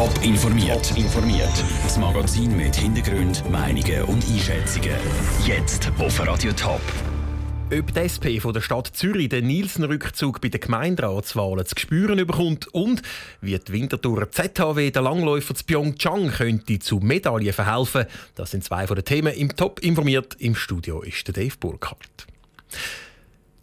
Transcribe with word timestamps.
Top 0.00 0.24
informiert. 0.24 0.96
informiert. 0.96 1.52
Das 1.82 1.98
Magazin 1.98 2.56
mit 2.56 2.74
Hintergrund, 2.74 3.44
Meinungen 3.50 4.04
und 4.04 4.24
Einschätzungen. 4.24 4.96
Jetzt 5.44 5.92
auf 5.98 6.26
Radio 6.26 6.52
Top. 6.52 6.80
Ob 7.70 7.92
die 7.92 8.00
SP 8.08 8.40
von 8.40 8.54
der 8.54 8.62
Stadt 8.62 8.86
Zürich 8.94 9.28
den 9.28 9.46
Nielsen-Rückzug 9.46 10.40
bei 10.40 10.48
den 10.48 10.62
Gemeinderatswahlen 10.62 11.66
zu 11.66 11.74
spüren 11.78 12.16
bekommt 12.16 12.66
und 12.68 13.02
wie 13.42 13.58
die 13.58 13.72
Winterthur 13.74 14.30
ZHW 14.30 14.90
der 14.90 15.02
Langläufer 15.02 15.54
zu 15.54 15.64
Pyeongchang 15.64 16.30
könnte 16.30 16.78
zu 16.78 17.00
Medaillen 17.00 17.52
verhelfen, 17.52 18.06
das 18.36 18.52
sind 18.52 18.64
zwei 18.64 18.86
von 18.86 18.96
den 18.96 19.04
Themen 19.04 19.34
im 19.34 19.54
Top 19.54 19.80
informiert. 19.80 20.34
Im 20.38 20.54
Studio 20.54 21.02
ist 21.02 21.26
der 21.26 21.34
Dave 21.34 21.56
Burkhardt. 21.60 22.26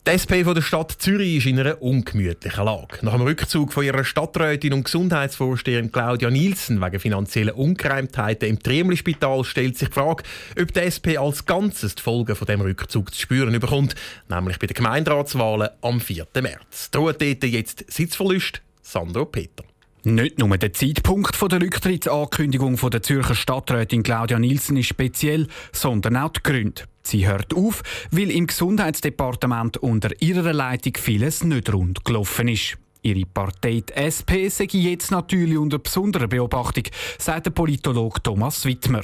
Die 0.07 0.13
SP 0.15 0.47
von 0.47 0.55
der 0.55 0.61
Stadt 0.61 0.95
Zürich 0.99 1.35
ist 1.35 1.47
in 1.47 1.59
einer 1.59 1.81
ungemütlichen 1.81 2.63
Lage. 2.63 2.99
Nach 3.01 3.11
dem 3.11 3.23
Rückzug 3.23 3.73
von 3.73 3.83
ihrer 3.83 4.05
Stadträtin 4.05 4.71
und 4.71 4.85
Gesundheitsvorsteherin 4.85 5.91
Claudia 5.91 6.29
Nielsen 6.29 6.81
wegen 6.81 7.01
finanzieller 7.01 7.57
Ungereimtheiten 7.57 8.48
im 8.48 8.57
Triemli-Spital 8.57 9.43
stellt 9.43 9.77
sich 9.77 9.89
die 9.89 9.93
Frage, 9.93 10.23
ob 10.57 10.73
die 10.73 10.79
SP 10.79 11.20
als 11.20 11.45
Ganzes 11.45 11.95
die 11.95 12.03
Folgen 12.03 12.38
von 12.38 12.48
dem 12.48 12.62
Rückzug 12.62 13.13
zu 13.13 13.20
spüren 13.20 13.59
bekommt, 13.59 13.95
nämlich 14.29 14.59
bei 14.59 14.67
den 14.67 14.75
Gemeinderatswahlen 14.75 15.71
am 15.81 15.99
4. 15.99 16.26
März. 16.41 16.89
Droht 16.91 17.21
dort 17.21 17.43
jetzt 17.43 17.84
Sitzverlust? 17.91 18.62
Sandro 18.81 19.26
Peter. 19.26 19.65
Nicht 20.07 20.39
nur 20.39 20.57
der 20.57 20.71
Zeitpunkt 20.71 21.35
der 21.52 21.61
Rücktrittsankündigung 21.61 22.77
der 22.77 23.03
Zürcher 23.03 23.35
Stadträtin 23.35 24.03
Claudia 24.03 24.39
Nielsen 24.39 24.77
ist 24.77 24.88
speziell, 24.88 25.49
sondern 25.73 26.15
auch 26.15 26.29
die 26.29 26.43
Gründe. 26.43 26.84
Sie 27.03 27.27
hört 27.27 27.53
auf, 27.53 27.84
weil 28.12 28.31
im 28.31 28.48
Gesundheitsdepartement 28.48 29.75
unter 29.75 30.09
ihrer 30.21 30.53
Leitung 30.53 30.93
vieles 30.98 31.43
nicht 31.43 31.73
rund 31.73 32.05
gelaufen 32.05 32.48
ist. 32.48 32.77
Ihre 33.01 33.25
Partei, 33.25 33.83
die 33.87 33.93
SP, 33.93 34.49
sei 34.49 34.67
jetzt 34.71 35.11
natürlich 35.11 35.57
unter 35.57 35.79
besonderer 35.79 36.27
Beobachtung, 36.27 36.83
sagt 37.17 37.45
der 37.45 37.51
Politologe 37.51 38.21
Thomas 38.21 38.65
Wittmer. 38.65 39.01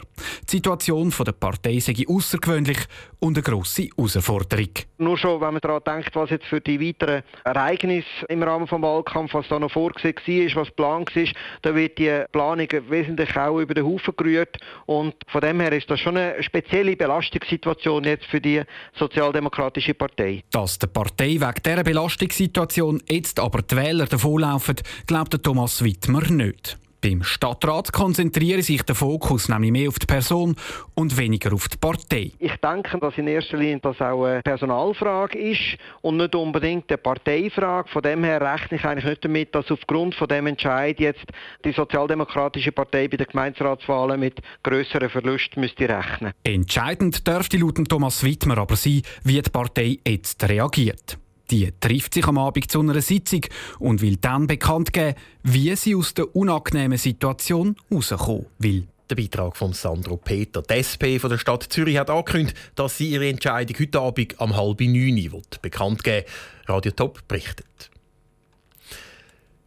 Die 0.47 0.57
Situation 0.57 1.13
der 1.25 1.31
Partei 1.31 1.79
sei 1.79 1.95
außergewöhnlich 2.07 2.79
und 3.19 3.37
eine 3.37 3.43
grosse 3.43 3.87
Herausforderung. 3.95 4.69
Nur 4.97 5.17
schon, 5.17 5.39
wenn 5.39 5.53
man 5.53 5.61
daran 5.61 5.81
denkt, 5.85 6.15
was 6.15 6.29
jetzt 6.29 6.45
für 6.45 6.59
die 6.59 6.79
weiteren 6.79 7.23
Ereignisse 7.45 8.07
im 8.27 8.43
Rahmen 8.43 8.65
des 8.65 8.81
Wahlkampfs, 8.81 9.33
was 9.33 9.47
da 9.47 9.59
noch 9.59 9.71
vorgesehen 9.71 10.15
war, 10.15 10.61
was 10.61 10.67
geplant 10.67 11.15
ist, 11.15 11.33
da 11.61 11.73
wird 11.73 11.97
die 11.97 12.23
Planung 12.31 12.67
wesentlich 12.89 13.35
auch 13.37 13.59
über 13.59 13.73
den 13.73 13.85
Haufen 13.85 14.13
gerührt. 14.17 14.57
Und 14.85 15.15
von 15.27 15.41
dem 15.41 15.59
her 15.61 15.71
ist 15.71 15.89
das 15.89 15.99
schon 15.99 16.17
eine 16.17 16.41
spezielle 16.43 16.95
Belastungssituation 16.95 18.03
jetzt 18.03 18.25
für 18.25 18.41
die 18.41 18.61
Sozialdemokratische 18.97 19.93
Partei. 19.93 20.43
Dass 20.51 20.79
der 20.79 20.87
Partei 20.87 21.39
wegen 21.39 21.61
dieser 21.65 21.83
Belastungssituation 21.83 23.01
jetzt 23.09 23.39
aber 23.39 23.61
die 23.61 23.75
Wähler 23.83 24.05
davonlaufen, 24.05 24.77
glaubt 25.07 25.43
Thomas 25.43 25.83
Wittmer 25.83 26.31
nicht. 26.31 26.77
Beim 27.01 27.21
Stadtrat 27.21 27.91
konzentriere 27.91 28.61
sich 28.61 28.81
der 28.83 28.95
Fokus 28.95 29.49
nämlich 29.49 29.73
mehr 29.73 29.89
auf 29.89 29.99
die 29.99 30.05
Person 30.05 30.55
und 30.95 31.17
weniger 31.17 31.51
auf 31.51 31.67
die 31.67 31.75
Partei. 31.75 32.31
Ich 32.39 32.55
denke, 32.63 32.97
dass 32.97 33.17
in 33.17 33.27
erster 33.27 33.57
Linie 33.57 33.81
das 33.81 33.99
auch 33.99 34.23
eine 34.23 34.41
Personalfrage 34.41 35.37
ist 35.37 35.77
und 36.01 36.15
nicht 36.15 36.33
unbedingt 36.33 36.89
eine 36.89 36.97
Parteifrage. 36.97 37.89
Von 37.89 38.03
dem 38.03 38.23
her 38.23 38.39
rechne 38.39 38.77
ich 38.77 38.85
eigentlich 38.85 39.03
nicht 39.03 39.25
damit, 39.25 39.53
dass 39.53 39.69
aufgrund 39.69 40.15
von 40.15 40.29
dem 40.29 40.47
Entscheid 40.47 40.97
jetzt 41.01 41.25
die 41.65 41.73
Sozialdemokratische 41.73 42.71
Partei 42.71 43.09
bei 43.09 43.17
den 43.17 43.27
Gemeinderatswahlen 43.27 44.17
mit 44.17 44.39
größeren 44.63 45.09
Verlusten 45.09 45.59
müsste 45.59 45.89
rechnen. 45.89 46.31
Entscheidend 46.45 47.27
dürfte 47.27 47.57
laut 47.57 47.83
Thomas 47.89 48.23
Wittmer 48.23 48.59
aber 48.59 48.77
sein, 48.77 49.01
wie 49.25 49.41
die 49.41 49.49
Partei 49.49 49.97
jetzt 50.07 50.41
reagiert. 50.47 51.17
Die 51.51 51.71
trifft 51.79 52.13
sich 52.13 52.25
am 52.25 52.37
Abend 52.37 52.71
zu 52.71 52.79
einer 52.79 53.01
Sitzung 53.01 53.41
und 53.79 54.01
will 54.01 54.17
dann 54.17 54.47
bekannt 54.47 54.93
geben, 54.93 55.15
wie 55.43 55.75
sie 55.75 55.95
aus 55.95 56.13
der 56.13 56.35
unangenehmen 56.35 56.97
Situation 56.97 57.75
rauskommen 57.91 58.45
will. 58.59 58.87
Der 59.09 59.15
Beitrag 59.15 59.57
von 59.57 59.73
Sandro 59.73 60.17
Peter. 60.17 60.61
Die 60.61 60.73
SP 60.79 61.19
von 61.19 61.29
der 61.29 61.37
Stadt 61.37 61.63
Zürich 61.63 61.97
hat 61.97 62.09
angekündigt, 62.09 62.57
dass 62.75 62.97
sie 62.97 63.09
ihre 63.09 63.27
Entscheidung 63.27 63.77
heute 63.77 63.99
Abend 63.99 64.39
am 64.39 64.55
halb 64.55 64.79
neun 64.79 65.41
bekannt 65.61 66.03
geben 66.03 66.25
Radio 66.67 66.91
Top 66.91 67.27
berichtet. 67.27 67.92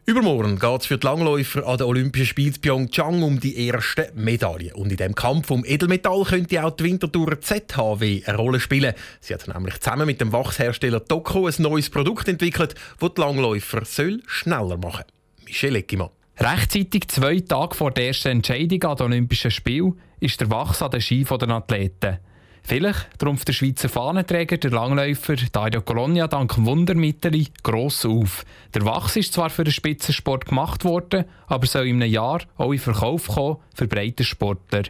Übermorgen 0.08 0.60
geht 0.60 0.80
es 0.82 0.86
für 0.86 0.98
die 0.98 1.04
Langläufer 1.04 1.66
an 1.66 1.78
den 1.78 1.88
Olympischen 1.88 2.26
Spielen 2.26 2.54
Pyeongchang 2.60 3.24
um 3.24 3.40
die 3.40 3.66
erste 3.66 4.12
Medaille. 4.14 4.72
Und 4.72 4.92
in 4.92 4.98
dem 4.98 5.16
Kampf 5.16 5.50
um 5.50 5.64
Edelmetall 5.64 6.22
könnte 6.22 6.64
auch 6.64 6.76
die 6.76 6.84
Winterthur 6.84 7.40
ZHW 7.40 8.22
eine 8.24 8.36
Rolle 8.36 8.60
spielen. 8.60 8.94
Sie 9.20 9.34
hat 9.34 9.48
nämlich 9.48 9.80
zusammen 9.80 10.06
mit 10.06 10.20
dem 10.20 10.30
Wachshersteller 10.30 11.04
Toko 11.04 11.48
ein 11.48 11.54
neues 11.58 11.90
Produkt 11.90 12.28
entwickelt, 12.28 12.76
das 13.00 13.14
die 13.14 13.20
Langläufer 13.20 13.84
soll 13.84 14.22
schneller 14.28 14.76
machen 14.76 15.06
soll. 15.08 15.44
Michel 15.44 15.74
Eckimann. 15.74 16.10
Rechtzeitig 16.38 17.08
zwei 17.08 17.40
Tage 17.40 17.74
vor 17.74 17.90
der 17.90 18.06
ersten 18.06 18.28
Entscheidung 18.28 18.84
an 18.84 18.96
den 18.98 19.06
Olympischen 19.06 19.50
Spielen 19.50 19.98
ist 20.20 20.40
der 20.40 20.48
Wachs 20.50 20.82
an 20.82 20.92
den 20.92 21.00
Ski 21.00 21.24
der 21.24 21.48
Athleten. 21.48 22.18
Vielleicht 22.68 23.20
trumpft 23.20 23.46
der 23.46 23.52
Schweizer 23.52 23.88
Fahnenträger, 23.88 24.56
der 24.56 24.72
Langläufer 24.72 25.36
Dario 25.52 25.82
Colonia, 25.82 26.26
dank 26.26 26.56
Wundermittel 26.58 27.46
gross 27.62 28.04
auf. 28.04 28.44
Der 28.74 28.84
Wachs 28.84 29.14
ist 29.14 29.34
zwar 29.34 29.50
für 29.50 29.62
den 29.62 29.72
Spitzensport 29.72 30.46
gemacht 30.46 30.82
worden, 30.82 31.26
aber 31.46 31.64
soll 31.66 31.86
in 31.86 32.02
einem 32.02 32.10
Jahr 32.10 32.40
auch 32.56 32.72
in 32.72 32.80
Verkauf 32.80 33.28
kommen 33.28 33.58
für 33.72 33.86
breite 33.86 34.24
Sportler. 34.24 34.82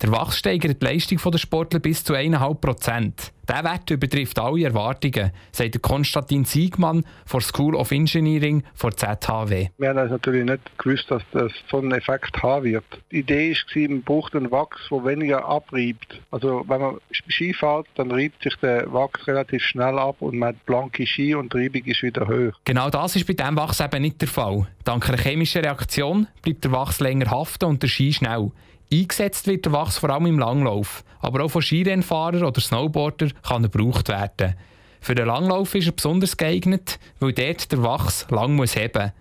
Der 0.00 0.12
Wachs 0.12 0.38
steigert 0.38 0.80
die 0.80 0.86
Leistung 0.86 1.18
der 1.28 1.38
Sportler 1.38 1.80
bis 1.80 2.04
zu 2.04 2.14
1,5 2.14 2.54
Prozent. 2.60 3.32
Dieser 3.48 3.64
Wert 3.64 3.90
übertrifft 3.90 4.38
alle 4.38 4.62
Erwartungen, 4.62 5.32
sagt 5.50 5.82
Konstantin 5.82 6.44
Siegmann 6.44 7.04
von 7.26 7.40
School 7.40 7.74
of 7.74 7.90
Engineering 7.90 8.62
von 8.74 8.92
ZHW. 8.96 9.70
Wir 9.76 9.88
haben 9.88 10.08
natürlich 10.08 10.44
nicht 10.44 10.78
gewusst, 10.78 11.10
dass 11.10 11.22
das 11.32 11.50
so 11.68 11.78
einen 11.78 11.92
Effekt 11.92 12.40
haben 12.42 12.64
wird. 12.64 12.84
Die 13.10 13.20
Idee 13.20 13.56
war, 13.74 13.88
man 13.88 14.02
braucht 14.02 14.36
einen 14.36 14.50
Wachs, 14.52 14.78
der 14.88 15.04
weniger 15.04 15.44
abreibt. 15.44 16.20
Also 16.30 16.64
wenn 16.68 16.80
man 16.80 16.98
Ski 17.10 17.52
fährt, 17.52 17.86
dann 17.96 18.12
reibt 18.12 18.40
sich 18.42 18.54
der 18.56 18.92
Wachs 18.92 19.26
relativ 19.26 19.64
schnell 19.64 19.98
ab 19.98 20.16
und 20.20 20.38
man 20.38 20.50
hat 20.50 20.66
blanke 20.66 21.06
Ski 21.06 21.34
und 21.34 21.52
die 21.54 21.58
Reibung 21.58 21.84
ist 21.86 22.02
wieder 22.04 22.28
hoch. 22.28 22.56
Genau 22.64 22.88
das 22.88 23.16
ist 23.16 23.26
bei 23.26 23.32
diesem 23.32 23.56
Wachs 23.56 23.80
eben 23.80 24.02
nicht 24.02 24.20
der 24.20 24.28
Fall. 24.28 24.68
Dank 24.84 25.08
einer 25.08 25.18
chemischen 25.18 25.62
Reaktion 25.62 26.28
bleibt 26.42 26.62
der 26.62 26.70
Wachs 26.70 27.00
länger 27.00 27.30
haften 27.32 27.64
und 27.64 27.82
der 27.82 27.88
Ski 27.88 28.12
schnell. 28.12 28.52
Eingesetzt 28.92 29.46
wird 29.46 29.66
der 29.66 29.72
Wachs 29.72 29.98
vor 29.98 30.08
allem 30.10 30.26
im 30.26 30.38
Langlauf, 30.38 31.04
aber 31.20 31.44
auch 31.44 31.50
von 31.50 31.60
Skirennfahrern 31.60 32.42
oder 32.42 32.60
Snowboarder 32.60 33.28
kann 33.46 33.64
er 33.64 33.68
gebraucht 33.68 34.08
werden. 34.08 34.54
Für 35.00 35.14
den 35.14 35.26
Langlauf 35.26 35.74
ist 35.74 35.86
er 35.86 35.92
besonders 35.92 36.36
geeignet, 36.36 36.98
weil 37.20 37.32
dort 37.32 37.70
der 37.70 37.82
Wachs 37.82 38.26
lang 38.30 38.56
muss 38.56 38.76
heben. 38.76 39.12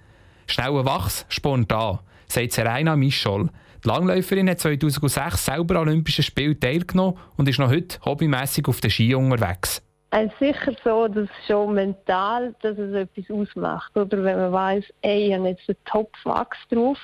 Schneller 0.47 0.85
Wachs 0.85 1.25
spornt 1.27 1.71
an, 1.73 1.99
sagt 2.27 2.53
Serena 2.53 2.95
Michol. 2.95 3.49
Die 3.83 3.87
Langläuferin 3.89 4.49
hat 4.49 4.59
2006 4.59 5.45
selber 5.45 5.75
an 5.75 5.89
Olympischen 5.89 6.23
Spielen 6.23 6.59
teilgenommen 6.59 7.17
und 7.35 7.49
ist 7.49 7.59
noch 7.59 7.69
heute 7.69 7.99
hobbymäßig 8.05 8.67
auf 8.69 8.79
den 8.79 8.89
Ski 8.89 9.13
unterwegs. 9.15 9.83
Es 10.11 10.31
ist 10.31 10.39
sicher 10.39 10.71
so, 10.85 11.09
dass 11.09 11.27
schon 11.45 11.73
mental 11.73 12.55
dass 12.61 12.77
es 12.77 12.93
etwas 12.93 13.29
ausmacht. 13.29 13.95
Oder 13.97 14.23
wenn 14.23 14.37
man 14.37 14.53
weiß, 14.53 14.85
ey, 15.01 15.27
ich 15.27 15.33
habe 15.33 15.49
jetzt 15.49 15.67
einen 15.67 15.77
Top-Wachs 15.83 16.57
drauf 16.71 16.97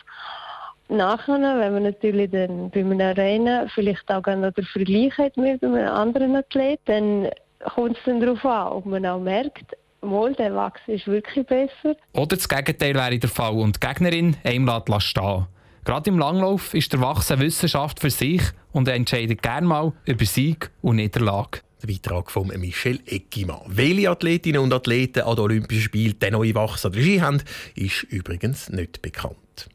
Nachher, 0.90 1.40
wenn 1.60 1.74
man 1.74 1.84
natürlich 1.84 2.30
dann 2.32 2.70
bei 2.70 2.82
einem 2.82 3.00
Rennen 3.00 3.70
vielleicht 3.74 4.12
auch 4.12 4.22
den 4.22 4.52
Vergleich 4.52 5.18
hat 5.18 5.38
mit 5.38 5.64
einem 5.64 5.88
anderen 5.88 6.36
Athlet, 6.36 6.80
dann 6.86 7.30
kommt 7.76 7.98
es 7.98 8.04
dann 8.06 8.20
darauf 8.20 8.46
an, 8.46 8.74
ob 8.74 8.86
man 8.86 9.06
auch 9.06 9.20
merkt, 9.20 9.76
Mal, 10.04 10.34
der 10.34 10.54
Wachs 10.54 10.82
ist 10.88 11.08
wirklich 11.08 11.46
besser. 11.48 11.96
Oder 12.12 12.36
das 12.36 12.50
Gegenteil 12.50 12.94
wäre 12.94 13.18
der 13.18 13.30
Fall 13.30 13.54
und 13.54 13.82
die 13.82 13.88
Gegnerin 13.88 14.36
einem 14.44 14.66
lässt 14.66 15.08
stehen. 15.08 15.48
Gerade 15.86 16.10
im 16.10 16.20
Langlauf 16.20 16.74
ist 16.74 16.92
der 16.94 17.02
Wachs 17.02 17.32
eine 17.32 17.42
Wissenschaft 17.42 18.00
für 18.00 18.10
sich 18.10 18.42
und 18.74 18.88
er 18.88 18.96
entscheidet 18.96 19.42
gerne 19.42 19.68
mal 19.68 19.94
über 20.06 20.26
Sieg 20.26 20.72
und 20.82 20.98
Niederlage. 20.98 21.60
Der 21.82 21.88
Beitrag 21.88 22.32
von 22.32 22.48
Michel 22.48 23.00
Eckimann. 23.06 23.62
Welche 23.68 24.10
Athletinnen 24.10 24.62
und 24.62 24.74
Athleten 24.74 25.22
an 25.22 25.36
den 25.36 25.44
Olympischen 25.44 25.84
Spielen 25.84 26.20
den 26.20 26.34
neuen 26.34 26.56
Wachs 26.56 26.86
an 26.86 26.94
der 26.94 27.02
Ski 27.02 27.20
haben, 27.20 27.42
ist 27.76 28.04
übrigens 28.04 28.70
nicht 28.70 29.02
bekannt. 29.02 29.70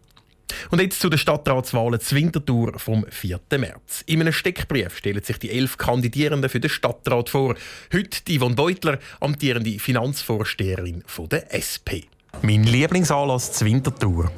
Und 0.70 0.81
jetzt 0.81 1.00
zu 1.00 1.09
den 1.09 1.19
Stadtratswahlen 1.19 2.00
zur 2.00 2.19
Winterthur 2.19 2.78
vom 2.78 3.05
4. 3.08 3.40
März. 3.58 4.02
In 4.06 4.20
einem 4.20 4.32
Steckbrief 4.32 4.96
stellen 4.96 5.22
sich 5.22 5.38
die 5.38 5.50
elf 5.50 5.76
Kandidierenden 5.76 6.50
für 6.50 6.61
den 6.61 6.70
Stadtrat 6.70 7.28
vor. 7.28 7.55
Heute 7.93 8.22
die 8.26 8.38
Yvonne 8.38 8.55
Beutler, 8.55 8.99
amtierende 9.20 9.78
Finanzvorsteherin 9.78 11.05
der 11.31 11.55
SP. 11.55 12.08
Mein 12.43 12.64
Lieblingsanlass 12.64 13.52
zur 13.52 13.67
Winterthur. 13.67 14.31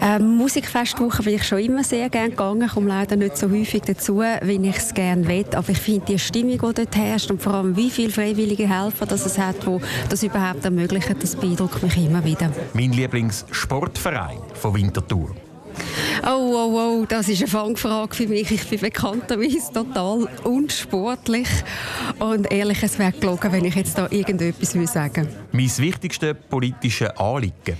Ähm, 0.00 0.36
Musikfestwoche 0.36 1.22
bin 1.24 1.34
ich 1.34 1.44
schon 1.44 1.58
immer 1.58 1.82
sehr 1.82 2.08
gerne 2.08 2.30
gegangen, 2.30 2.62
Ich 2.66 2.72
komme 2.72 2.88
leider 2.88 3.16
nicht 3.16 3.36
so 3.36 3.50
häufig 3.50 3.82
dazu, 3.82 4.20
wie 4.20 4.68
ich 4.68 4.76
es 4.76 4.94
gerne 4.94 5.26
will. 5.26 5.44
Aber 5.54 5.68
ich 5.70 5.78
finde 5.78 6.06
die 6.06 6.18
Stimmung, 6.18 6.52
die 6.52 6.74
dort 6.74 6.96
herrscht 6.96 7.30
und 7.30 7.42
vor 7.42 7.54
allem 7.54 7.76
wie 7.76 7.90
viele 7.90 8.10
freiwillige 8.10 8.68
Helfer 8.68 9.06
das 9.06 9.26
es 9.26 9.38
hat, 9.38 9.56
die 9.66 9.78
das 10.08 10.22
überhaupt 10.22 10.64
ermöglichen, 10.64 11.16
das 11.18 11.34
beeindruckt 11.34 11.82
mich 11.82 11.96
immer 11.96 12.24
wieder. 12.24 12.52
Mein 12.74 12.92
Lieblingssportverein 12.92 14.38
von 14.54 14.74
Winterthur. 14.74 15.34
Oh, 16.24 16.26
oh, 16.26 17.00
oh, 17.02 17.06
das 17.08 17.28
ist 17.28 17.40
eine 17.40 17.48
Fangfrage 17.48 18.14
für 18.14 18.26
mich. 18.26 18.50
Ich 18.50 18.68
bin 18.68 18.80
bekannterweise 18.80 19.72
total 19.72 20.28
unsportlich. 20.44 21.48
Und 22.18 22.50
ehrlich, 22.52 22.82
es 22.82 22.98
wäre 22.98 23.12
gelogen, 23.12 23.52
wenn 23.52 23.64
ich 23.64 23.74
jetzt 23.74 23.96
da 23.96 24.08
irgendetwas 24.10 24.72
sagen 24.92 25.26
würde. 25.26 25.36
Mein 25.52 25.78
wichtigstes 25.78 26.36
politisches 26.48 27.10
Anliegen? 27.16 27.76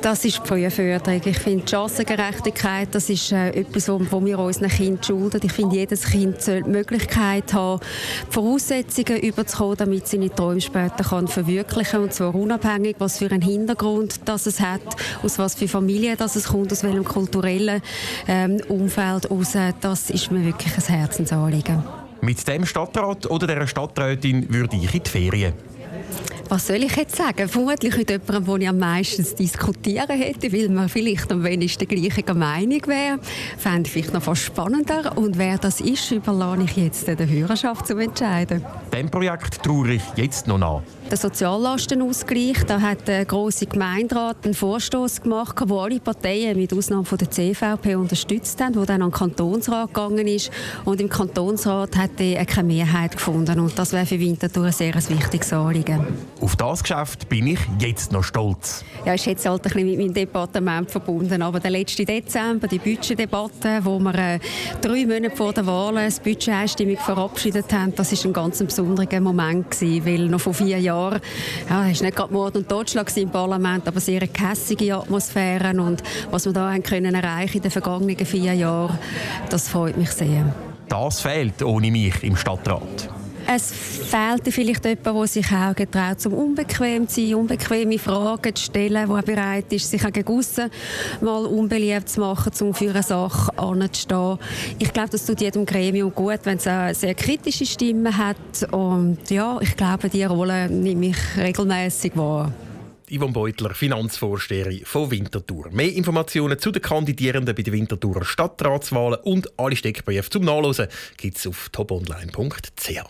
Das 0.00 0.24
ist 0.24 0.40
die 0.42 0.48
Frühförderung. 0.48 1.20
Ich 1.24 1.38
finde, 1.38 1.64
Chancengerechtigkeit, 1.66 2.88
das 2.92 3.08
ist 3.08 3.32
äh, 3.32 3.50
etwas, 3.50 3.88
was 3.88 4.24
wir 4.24 4.38
unseren 4.38 4.68
Kindern 4.68 5.02
schulden. 5.02 5.40
Ich 5.44 5.52
finde, 5.52 5.76
jedes 5.76 6.04
Kind 6.04 6.42
soll 6.42 6.62
die 6.62 6.70
Möglichkeit 6.70 7.52
haben, 7.52 7.80
die 8.28 8.32
Voraussetzungen 8.32 9.20
überzukommen, 9.20 9.76
damit 9.76 10.08
sie 10.08 10.16
ihre 10.16 10.34
Träume 10.34 10.60
später 10.60 11.04
kann 11.04 11.28
verwirklichen 11.28 11.92
kann. 11.92 12.02
Und 12.02 12.14
zwar 12.14 12.34
unabhängig, 12.34 12.96
was 12.98 13.18
für 13.18 13.30
einen 13.30 13.42
Hintergrund 13.42 14.20
das 14.24 14.46
es 14.46 14.60
hat, 14.60 14.82
aus 15.22 15.38
was 15.38 15.54
für 15.54 15.68
Familie 15.68 16.16
das 16.16 16.36
es 16.36 16.48
kommt, 16.48 16.72
aus 16.72 16.82
welchem 16.82 17.04
kulturellen 17.04 17.80
ähm, 18.26 18.60
Umfeld 18.68 19.30
raus. 19.30 19.56
Das 19.80 20.10
ist 20.10 20.30
mir 20.30 20.44
wirklich 20.44 20.76
ein 20.76 20.94
Herzensanliegen. 20.94 21.82
Mit 22.20 22.46
dem 22.46 22.64
Stadtrat 22.66 23.28
oder 23.28 23.46
der 23.48 23.66
Stadträtin 23.66 24.52
würde 24.52 24.76
ich 24.76 24.94
in 24.94 25.02
die 25.02 25.10
Ferien. 25.10 25.54
Was 26.52 26.66
soll 26.66 26.84
ich 26.84 26.94
jetzt 26.96 27.16
sagen? 27.16 27.48
Vermutlich 27.48 27.96
mit 27.96 28.10
jemandem, 28.10 28.46
wo 28.46 28.56
ich 28.58 28.68
am 28.68 28.76
meisten 28.76 29.24
diskutieren 29.38 30.20
hätte, 30.20 30.52
weil 30.52 30.68
man 30.68 30.90
vielleicht 30.90 31.32
am 31.32 31.42
wenigsten 31.44 31.88
gleicher 31.88 32.34
Meinung 32.34 32.86
wäre. 32.86 33.18
Fände 33.56 33.86
ich 33.86 33.90
vielleicht 33.90 34.12
noch 34.12 34.22
fast 34.22 34.42
spannender. 34.42 35.16
Und 35.16 35.38
wer 35.38 35.56
das 35.56 35.80
ist, 35.80 36.10
überlasse 36.10 36.64
ich 36.64 36.76
jetzt 36.76 37.08
der 37.08 37.26
Hörerschaft 37.26 37.86
zu 37.86 37.96
entscheiden. 37.96 38.62
Dem 38.92 39.10
Projekt 39.10 39.62
traue 39.62 39.94
ich 39.94 40.02
jetzt 40.16 40.46
noch 40.46 40.58
nach. 40.58 40.82
Der 41.12 41.18
Soziallastenausgleich, 41.18 42.64
da 42.66 42.80
hat 42.80 43.06
der 43.06 43.26
große 43.26 43.66
Gemeinderat 43.66 44.46
einen 44.46 44.54
Vorstoß 44.54 45.20
gemacht, 45.20 45.60
wo 45.66 45.80
alle 45.80 46.00
Parteien 46.00 46.56
mit 46.56 46.72
Ausnahme 46.72 47.04
von 47.04 47.18
der 47.18 47.30
CVP 47.30 47.96
unterstützt 47.96 48.58
haben, 48.62 48.76
wo 48.76 48.86
dann 48.86 49.02
an 49.02 49.10
den 49.10 49.18
Kantonsrat 49.18 49.92
gegangen 49.92 50.26
ist 50.26 50.50
und 50.86 51.02
im 51.02 51.10
Kantonsrat 51.10 51.98
hat 51.98 52.18
er 52.18 52.46
keine 52.46 52.68
Mehrheit 52.68 53.12
gefunden 53.12 53.60
und 53.60 53.78
das 53.78 53.92
wäre 53.92 54.06
für 54.06 54.18
Winterthur 54.18 54.64
ein 54.64 54.72
sehr 54.72 54.94
wichtiges 54.94 55.52
Anliegen. 55.52 56.06
Auf 56.40 56.56
das 56.56 56.82
Geschäft 56.82 57.28
bin 57.28 57.46
ich 57.46 57.60
jetzt 57.78 58.10
noch 58.10 58.24
stolz. 58.24 58.82
Ja, 59.04 59.12
ist 59.12 59.26
jetzt 59.26 59.44
halt 59.44 59.66
ein 59.66 59.70
bisschen 59.70 59.86
mit 59.86 59.98
meinem 59.98 60.14
Departement 60.14 60.90
verbunden, 60.90 61.42
aber 61.42 61.60
der 61.60 61.72
letzte 61.72 62.06
Dezember, 62.06 62.68
die 62.68 62.78
Budgetdebatte, 62.78 63.80
wo 63.82 63.98
wir 63.98 64.14
äh, 64.14 64.38
drei 64.80 65.04
Monate 65.04 65.36
vor 65.36 65.52
der 65.52 65.66
Wahl 65.66 65.96
das 65.96 66.20
Budget 66.20 66.54
einstimmig 66.54 67.00
verabschiedet 67.00 67.70
haben, 67.70 67.94
das 67.94 68.12
ist 68.12 68.24
ein 68.24 68.32
ganz 68.32 68.60
besonderer 68.64 69.20
Moment 69.20 69.72
gewesen, 69.72 70.06
weil 70.06 70.28
noch 70.28 70.40
vor 70.40 70.54
vier 70.54 70.78
Jahren 70.78 71.01
Jahren. 71.02 71.20
Ja, 71.68 71.88
es 71.88 72.00
war 72.00 72.06
nicht 72.06 72.16
gerade 72.16 72.32
Mord 72.32 72.56
und 72.56 72.68
Totschlag 72.68 73.16
im 73.16 73.30
Parlament, 73.30 73.86
aber 73.86 74.00
sehr 74.00 74.20
eine 74.20 74.28
kässige 74.28 74.96
Atmosphäre. 74.96 75.70
Und 75.80 76.02
was 76.30 76.44
wir 76.44 76.52
da 76.52 76.72
haben 76.72 76.82
können 76.82 77.14
erreichen 77.14 77.58
in 77.58 77.62
den 77.62 77.70
vergangenen 77.70 78.26
vier 78.26 78.54
Jahren, 78.54 78.98
das 79.50 79.68
freut 79.68 79.96
mich 79.96 80.10
sehr. 80.10 80.54
Das 80.88 81.20
fehlt 81.20 81.62
ohne 81.62 81.90
mich 81.90 82.22
im 82.22 82.36
Stadtrat. 82.36 83.08
Es 83.54 83.70
fehlte 83.70 84.50
vielleicht 84.50 84.84
jemand, 84.86 85.06
der 85.06 85.26
sich 85.26 85.52
auch 85.52 85.74
getraut, 85.74 86.18
zum 86.18 86.32
unbequem 86.32 87.06
zu 87.06 87.20
sein, 87.20 87.34
unbequeme 87.34 87.98
Fragen 87.98 88.54
zu 88.54 88.64
stellen, 88.64 89.06
der 89.06 89.22
bereit 89.22 89.70
ist, 89.70 89.90
sich 89.90 90.02
auch 90.06 90.10
gegen 90.10 90.38
aussen 90.38 90.70
mal 91.20 91.44
unbeliebt 91.44 92.08
zu 92.08 92.20
machen, 92.20 92.52
um 92.60 92.72
für 92.72 92.90
eine 92.90 93.02
Sache 93.02 93.58
anzustehen. 93.58 94.38
Ich 94.78 94.90
glaube, 94.90 95.10
das 95.10 95.26
tut 95.26 95.42
jedem 95.42 95.66
Gremium 95.66 96.14
gut, 96.14 96.40
wenn 96.44 96.56
es 96.56 96.66
eine 96.66 96.94
sehr 96.94 97.14
kritische 97.14 97.66
Stimme 97.66 98.16
hat. 98.16 98.70
Und 98.70 99.18
ja, 99.28 99.58
ich 99.60 99.76
glaube, 99.76 100.08
diese 100.08 100.28
Rolle 100.28 100.70
nehme 100.70 101.08
ich 101.08 101.18
regelmäßig 101.36 102.16
wahr. 102.16 102.52
Yvonne 103.12 103.32
Beutler, 103.32 103.74
Finanzvorsteherin 103.74 104.84
von 104.84 105.10
Winterthur. 105.10 105.68
Mehr 105.70 105.92
Informationen 105.92 106.58
zu 106.58 106.70
den 106.70 106.82
Kandidierenden 106.82 107.54
bei 107.54 107.62
den 107.62 107.72
Winterthurer 107.72 108.24
Stadtratswahlen 108.24 109.20
und 109.22 109.48
alle 109.58 109.76
Steckbriefe 109.76 110.30
zum 110.30 110.44
Nachlesen 110.44 110.88
gibt 111.16 111.36
es 111.36 111.46
auf 111.46 111.68
toponline.ch. 111.70 113.02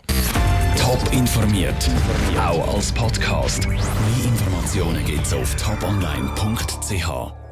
Top 0.77 1.13
informiert, 1.13 1.89
auch 2.37 2.75
als 2.75 2.91
Podcast. 2.91 3.67
Mehr 3.67 3.79
Informationen 4.25 5.05
gibt 5.05 5.25
es 5.25 5.33
auf 5.33 5.55
toponline.ch. 5.55 7.42